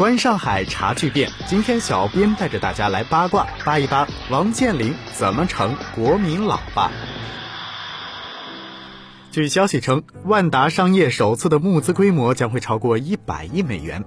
[0.00, 6.90] 观上海茶具店，今天小编带着大家来八卦扒一扒王健林怎么成国民老爸。
[9.30, 14.02] 据消息称，万达商业首次的募资规模将会超过一百亿美元。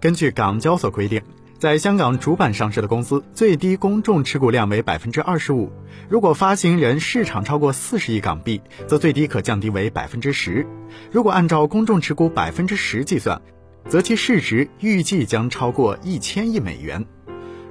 [0.00, 1.20] 根据港交所规定，
[1.58, 5.70] 在香港主板上市的公司最低公众持股量为百分之二十五。
[6.08, 10.66] 如果发行人市场超过四十亿港币，则最低可降低为百分之十。
[11.12, 13.42] 如果按照公众持股百分之十计算，
[13.88, 17.04] 则其市值预计将超过一千亿美元。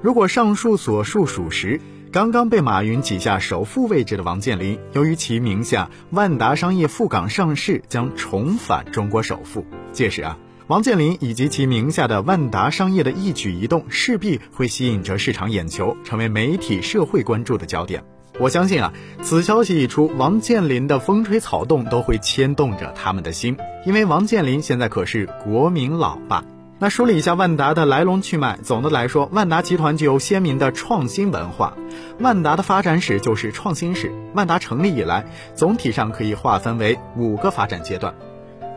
[0.01, 1.79] 如果上述所述属实，
[2.11, 9.65] 刚刚被马云挤下首富位置的王健林，由于其名下万达商业赴港上市，将重返中国首富。
[9.91, 10.37] 届时啊，
[10.67, 18.01] 王健林以及其名下的万达商业的一举一动，势必会吸引着市场眼球，成为媒体社会关注的焦点。
[18.37, 26.43] 我相信啊，此消息一出，王健林的风吹草动都会牵动着他们的心，因为王健林现在可是国民老爸。
[26.77, 31.77] 那梳理一下万达的来龙去脉，总的来说，万达集团具有鲜明的创新文化，
[32.19, 34.11] 万达的发展史就是创新史。
[34.33, 38.13] 万达成立以来，总体上可以划分为五个发展阶段。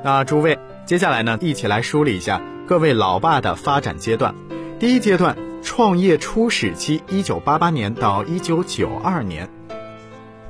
[0.04, 0.56] 那诸位，
[0.86, 4.36] 接下来呢，一起来梳理一下各位老爸的发展阶段。
[4.78, 5.47] 第一阶段。
[5.62, 9.48] 创业初始期，一九八八年到一九九二年，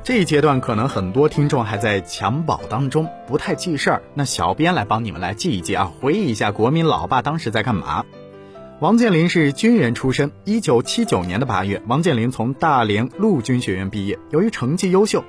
[0.03, 4.03] 这一阶段可能很多听众还在襁褓当中，不太记事儿。
[4.15, 8.05] 那小编来帮你们来记一记啊，回忆一下国民老爸当时在干嘛。
[8.81, 15.25] 王健林是军人出身，一九七九年的八月，王健林从大连陆军学院毕业，由于成绩优秀。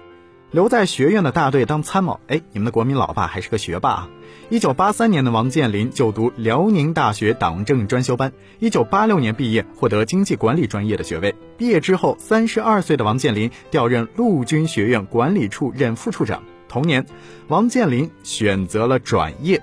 [0.52, 4.10] 留在学院的大队当参谋，哎，你们的国民老爸还是个学霸啊！
[4.50, 11.36] 一九八三年的王健林就读辽宁大学党政专修班，一九八六年毕业，获得经济管理专业的学位。
[11.56, 16.42] 毕业之后，三十二岁的王健林调任陆军学院管理处任副处长。
[16.68, 17.06] 同年，
[17.48, 19.62] 王健林选择了转业。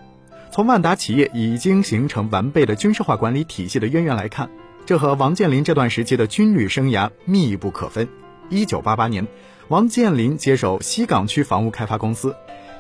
[0.52, 4.48] 从万达企业已经形成完备的军事化管理体系的渊源来看，
[4.86, 8.08] 这和王健林这段时期的军旅生涯密不可分。
[8.50, 9.26] 一九八八年。
[9.68, 12.36] 王健林接手西岗区房屋开发公司。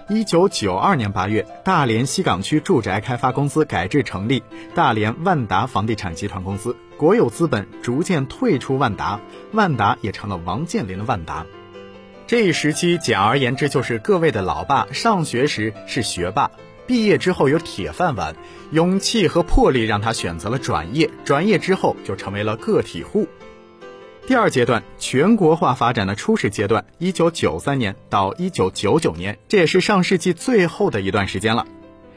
[0.08, 9.20] 一九九二年八月，大连西岗区住宅开发公司改制成立大连万达房地产集团公司，国有资本逐渐退出万达，
[9.50, 11.44] 万达也成了王健林的万达。
[12.28, 16.52] 这一时期，简而言之就是各位的老爸上学时是学霸，
[16.86, 18.36] 毕业之后有铁饭碗，
[18.70, 23.26] 勇气和魄力让他选择了转业，转业之后就成为了个体户。
[24.26, 31.64] 第二阶段，全国化发展的初始阶段，一九九三年到一九九九年，这也是上世纪最后的一段时间了。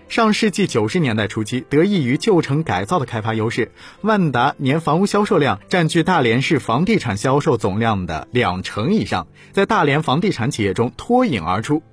[0.08, 3.72] 上世纪九十年代初期，得益于旧城改造的开发优势，
[4.02, 11.84] 万达年房屋销售量占据大连市房地产销售总量的两成以上，在大连房地产企业中脱颖而出。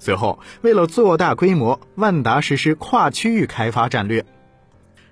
[0.00, 4.24] 随后，为了做大规模，万达实施跨区域开发战略。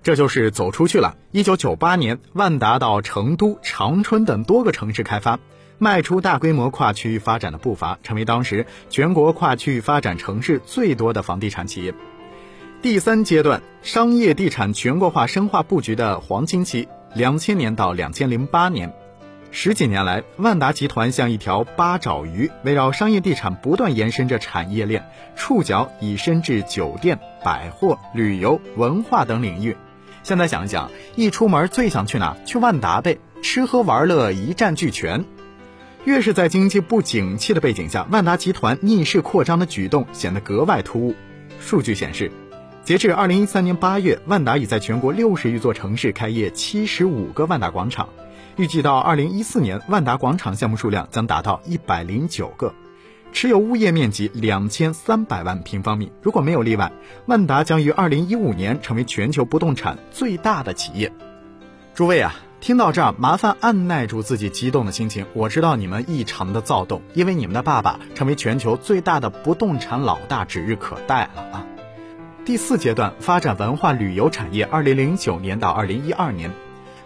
[0.02, 1.16] 这就是走出去了。
[1.32, 5.38] 一九九八年，万达到成都、长春等多个城市开发，
[5.78, 11.94] 迈出大规模跨区域发展的步伐，成为当时全国跨区域发展城市最多的房地产企业。
[12.80, 18.94] 第三阶段，商业地产全国化深化布局的黄金期，两千年到两千零八年，
[19.50, 25.04] 十几年来，万达集团像一条八爪鱼，围绕商业地产不断延伸着产业链，
[25.34, 29.76] 触角已伸至酒店、百货、旅游、文化等领域。
[30.28, 32.36] 现在想一想，一出门最想去哪？
[32.44, 35.24] 去万达呗，吃喝玩乐一站俱全。
[36.04, 41.14] 越是在经济不景气的背景下，万达集团逆势扩张的举动显得格外突兀。
[41.60, 42.30] 数据显示，
[42.84, 48.10] 截至二零一三年八月，万达已在全国六十余座城市开业七十五个万达广场，
[48.58, 52.74] 预计到二零一四年，万达广场项目数量将达到一百零九个。
[53.32, 56.90] 持有物业面积两千三百万平方米，如果没有例外，
[57.26, 61.12] 万达将于二零一五年成为全球不动产最大的企业。
[61.94, 65.26] 诸位啊，听到这儿，麻烦按耐住自己激动的心情。
[65.34, 71.66] 我知道你们异常的躁动，因为你们的爸爸成为全球最大的不动产老大指日可待了啊！
[72.44, 76.50] 第四阶段发展文化旅游产业，二零零九年到二零一二年。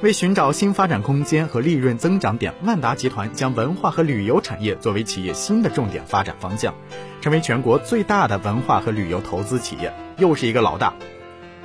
[0.03, 6.75] 为寻找新发展空间和利润增长点，万达集团将文化和旅游产业作为企业新的重点发展方向，
[7.21, 10.93] 成为全国最大的文化和旅游投资企业，又是一个老大。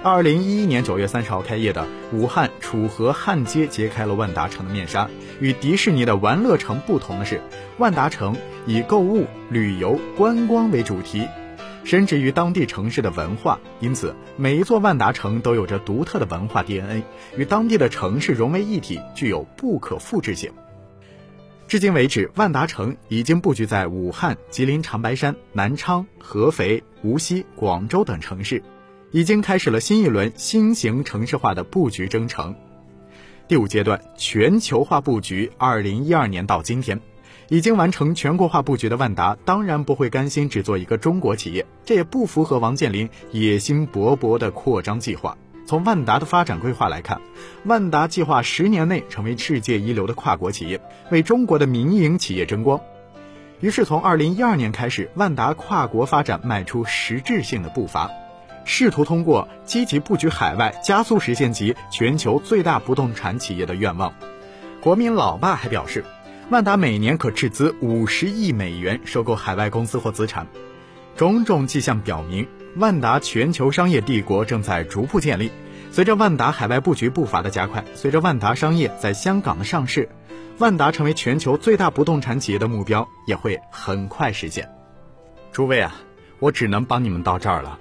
[0.03, 5.09] 二零一一年九月三十号开业的武汉楚河汉街揭开了万达城的面纱。
[5.39, 7.41] 与迪士尼的玩乐城不同的是，
[7.79, 8.37] 万达城
[8.67, 11.27] 以购物、旅游、观光为主题。
[11.87, 17.01] 深植于当地城市的文化，因此每一座万达城都有着独特的文化 DNA，
[17.37, 20.51] 与当地的城市融为一体，具有不可复制性。
[21.65, 28.61] 至今为止，万达城已经布局在武汉、吉林长白山、南昌、合肥、无锡、广州等城市，
[29.11, 32.53] 已经开始了新一轮新型城市化的布局征程。
[33.47, 36.99] 第五阶段全球化布局，二零一二年到今天，
[37.49, 45.37] 已经完成全国化布局的万达，当然不会甘心只做一个中国企业，这也不符合王健林野心勃勃的扩张计划。
[45.65, 47.21] 从万达的发展规划来看，
[47.65, 50.79] 万达计划十年内成为世界一流的跨国企业，
[51.09, 52.79] 为中国的民营企业争光。
[53.59, 58.11] 于是，从二零一二年开始，万达跨国发展迈出实质性的步伐。
[58.65, 64.13] 试图通过积极布局海外，加速实现其全球最大不动产企业的愿望。
[64.81, 66.03] 国民老爸还表示，
[66.49, 70.47] 万达每年可斥资五十亿美元收购海外公司或资产。
[71.17, 72.47] 种种迹象表明，
[72.77, 75.51] 万达全球商业帝国正在逐步建立。
[75.91, 80.07] 随着万达海外布局步伐的加快，随着万达商业在香港的上市，
[80.57, 84.69] 万达成为全球最大不动产企业的目标也会很快实现。
[85.51, 85.95] 诸位啊，
[86.39, 87.77] 我只能帮你们到这儿了。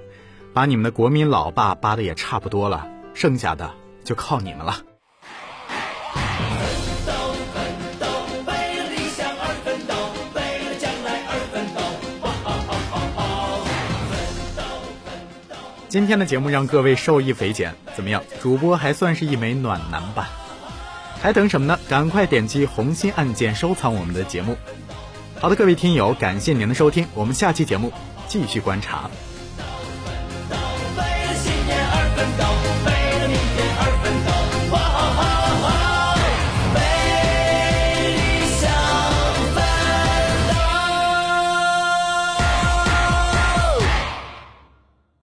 [0.53, 3.73] 把你们的国民老爸扒的也差不多了，剩下的
[4.03, 4.75] 就靠你们了。
[15.97, 18.23] 今天的节目让各位受益匪浅，怎么样？
[18.43, 20.29] 主播还算是一枚暖男吧？
[21.23, 21.81] 还等什么呢？
[21.89, 24.59] 赶快点击红心按键收藏我们的节目。
[25.41, 27.91] 好的，各位听友，感谢您的收听，我们下期节目
[28.29, 29.11] 继续观察。